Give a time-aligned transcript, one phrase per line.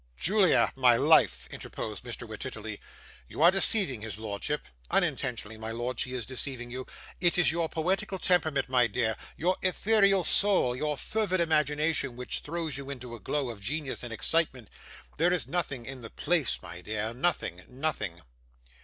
[0.17, 2.27] 'Julia, my life,' interposed Mr.
[2.27, 2.79] Wititterly,
[3.27, 6.87] 'you are deceiving his lordship unintentionally, my lord, she is deceiving you.
[7.19, 12.77] It is your poetical temperament, my dear your ethereal soul your fervid imagination, which throws
[12.77, 14.69] you into a glow of genius and excitement.
[15.17, 18.21] There is nothing in the place, my dear nothing, nothing.